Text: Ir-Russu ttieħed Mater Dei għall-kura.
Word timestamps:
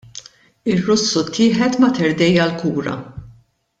Ir-Russu 0.75 1.21
ttieħed 1.27 1.79
Mater 1.83 2.17
Dei 2.23 2.31
għall-kura. 2.47 2.97